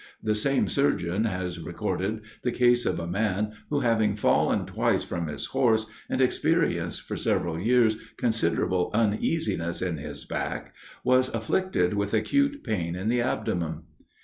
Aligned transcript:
The 0.23 0.33
same 0.33 0.67
surgeon 0.67 1.25
has 1.25 1.59
recorded 1.59 2.21
the 2.41 2.51
case 2.51 2.87
of 2.87 2.99
a 2.99 3.05
man 3.05 3.51
who, 3.69 3.81
having 3.81 4.15
fallen 4.15 4.65
twice 4.65 5.03
from 5.03 5.27
his 5.27 5.45
horse, 5.45 5.85
and 6.09 6.19
experienced 6.19 7.03
for 7.03 7.15
several 7.15 7.59
years 7.61 7.97
considerable 8.17 8.89
uneasiness 8.95 9.79
in 9.79 9.97
his 9.97 10.25
back, 10.25 10.73
was 11.03 11.29
afflicted 11.29 11.93
with 11.93 12.15
acute 12.15 12.63
pain 12.63 12.95
in 12.95 13.09
the 13.09 13.21
abdomen. 13.21 13.83